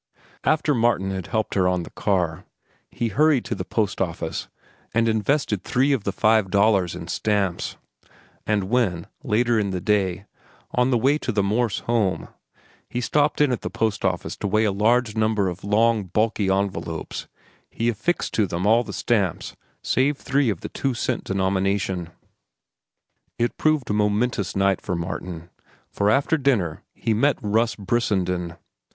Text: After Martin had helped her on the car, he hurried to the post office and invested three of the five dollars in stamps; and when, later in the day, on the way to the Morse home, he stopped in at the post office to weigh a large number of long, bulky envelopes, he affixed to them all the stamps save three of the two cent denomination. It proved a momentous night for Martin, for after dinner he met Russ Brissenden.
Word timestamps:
After 0.43 0.73
Martin 0.73 1.11
had 1.11 1.27
helped 1.27 1.53
her 1.53 1.67
on 1.67 1.83
the 1.83 1.91
car, 1.91 2.43
he 2.89 3.09
hurried 3.09 3.45
to 3.45 3.53
the 3.53 3.63
post 3.63 4.01
office 4.01 4.47
and 4.95 5.07
invested 5.07 5.63
three 5.63 5.93
of 5.93 6.05
the 6.05 6.11
five 6.11 6.49
dollars 6.49 6.95
in 6.95 7.07
stamps; 7.07 7.77
and 8.47 8.63
when, 8.63 9.05
later 9.21 9.59
in 9.59 9.69
the 9.69 9.79
day, 9.79 10.25
on 10.71 10.89
the 10.89 10.97
way 10.97 11.19
to 11.19 11.31
the 11.31 11.43
Morse 11.43 11.81
home, 11.81 12.29
he 12.89 12.99
stopped 12.99 13.41
in 13.41 13.51
at 13.51 13.61
the 13.61 13.69
post 13.69 14.03
office 14.03 14.35
to 14.37 14.47
weigh 14.47 14.63
a 14.63 14.71
large 14.71 15.15
number 15.15 15.47
of 15.47 15.63
long, 15.63 16.05
bulky 16.05 16.49
envelopes, 16.49 17.27
he 17.69 17.87
affixed 17.87 18.33
to 18.33 18.47
them 18.47 18.65
all 18.65 18.83
the 18.83 18.93
stamps 18.93 19.55
save 19.83 20.17
three 20.17 20.49
of 20.49 20.61
the 20.61 20.69
two 20.69 20.95
cent 20.95 21.25
denomination. 21.25 22.09
It 23.37 23.55
proved 23.55 23.87
a 23.91 23.93
momentous 23.93 24.55
night 24.55 24.81
for 24.81 24.95
Martin, 24.95 25.51
for 25.91 26.09
after 26.09 26.39
dinner 26.39 26.81
he 26.91 27.13
met 27.13 27.37
Russ 27.43 27.75
Brissenden. 27.75 28.55